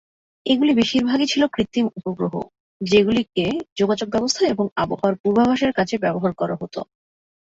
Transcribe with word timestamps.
এগুলি 0.45 0.71
বেশিরভাগই 0.75 1.27
ছিল 1.27 1.43
কৃত্রিম 1.47 1.87
উপগ্রহ, 1.99 2.33
যেগুলিকে 2.81 3.45
যোগাযোগ 3.79 4.07
ব্যবস্থা 4.09 4.43
এবং 4.47 4.65
আবহাওয়ার 4.75 5.19
পূর্বাভাসের 5.21 5.71
কাজে 5.73 5.95
ব্যবহার 6.03 6.31
করা 6.33 6.55
হত। 6.61 6.75